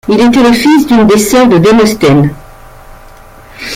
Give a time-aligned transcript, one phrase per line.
[0.09, 2.33] Il était le fils d’une des sœurs de Démosthène.